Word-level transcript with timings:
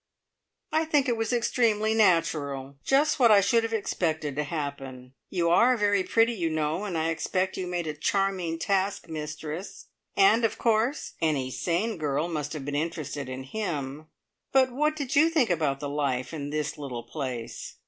"I 0.71 0.85
think 0.85 1.07
it 1.07 1.15
was 1.15 1.31
extremely 1.31 1.93
natural. 1.93 2.77
Just 2.83 3.19
what 3.19 3.29
I 3.29 3.39
should 3.39 3.61
have 3.63 3.71
expected 3.71 4.35
to 4.35 4.43
happen. 4.43 5.13
You 5.29 5.51
are 5.51 5.77
very 5.77 6.01
pretty, 6.01 6.33
you 6.33 6.49
know, 6.49 6.85
and 6.85 6.97
I 6.97 7.09
expect 7.09 7.55
you 7.55 7.67
made 7.67 7.85
a 7.85 7.93
charming 7.93 8.57
task 8.57 9.07
mistress. 9.07 9.89
And, 10.17 10.43
of 10.43 10.57
course, 10.57 11.13
any 11.21 11.51
sane 11.51 11.99
girl 11.99 12.27
must 12.27 12.53
have 12.53 12.65
been 12.65 12.73
interested 12.73 13.29
in 13.29 13.43
him. 13.43 14.07
But 14.51 14.71
what 14.71 14.95
did 14.95 15.15
you 15.15 15.29
think 15.29 15.51
about 15.51 15.79
the 15.79 15.87
life 15.89 16.33
in 16.33 16.49
this 16.49 16.79
little 16.79 17.03
place?" 17.03 17.75